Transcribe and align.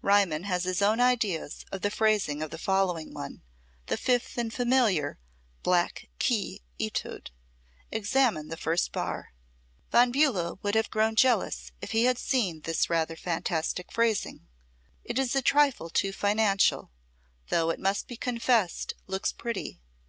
Riemann 0.00 0.44
has 0.44 0.62
his 0.62 0.80
own 0.80 1.00
ideas 1.00 1.64
of 1.72 1.80
the 1.82 1.90
phrasing 1.90 2.40
of 2.40 2.52
the 2.52 2.56
following 2.56 3.12
one, 3.12 3.42
the 3.86 3.96
fifth 3.96 4.38
and 4.38 4.54
familiar 4.54 5.18
"Black 5.64 6.08
Key" 6.20 6.62
etude. 6.78 7.32
Examine 7.90 8.46
the 8.46 8.56
first 8.56 8.92
bar: 8.92 9.32
[Musical 9.92 10.22
Illustration 10.22 10.32
without 10.32 10.38
caption] 10.38 10.44
Von 10.44 10.44
Bulow 10.44 10.58
would 10.62 10.74
have 10.76 10.90
grown 10.92 11.16
jealous 11.16 11.72
if 11.80 11.90
he 11.90 12.04
had 12.04 12.18
seen 12.20 12.60
this 12.60 12.88
rather 12.88 13.16
fantastic 13.16 13.90
phrasing. 13.90 14.46
It 15.02 15.18
is 15.18 15.34
a 15.34 15.42
trifle 15.42 15.90
too 15.90 16.12
finical, 16.12 16.92
though 17.48 17.70
it 17.70 17.80
must 17.80 18.06
be 18.06 18.16
confessed 18.16 18.94
looks 19.08 19.32
pretty. 19.32 19.80